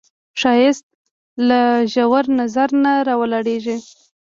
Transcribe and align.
ښایست 0.39 0.85
له 1.47 1.61
ژور 1.93 2.25
نظر 2.39 2.69
نه 2.83 2.93
راولاړیږي 3.07 3.77